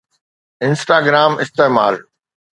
[0.61, 1.95] Instagram استعمال